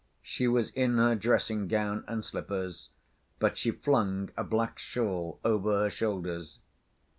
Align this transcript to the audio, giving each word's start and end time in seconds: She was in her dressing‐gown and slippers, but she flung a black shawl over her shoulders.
She 0.23 0.47
was 0.47 0.71
in 0.71 0.97
her 0.97 1.15
dressing‐gown 1.15 2.05
and 2.07 2.25
slippers, 2.25 2.89
but 3.37 3.55
she 3.55 3.69
flung 3.69 4.31
a 4.35 4.43
black 4.43 4.79
shawl 4.79 5.39
over 5.45 5.81
her 5.83 5.91
shoulders. 5.91 6.57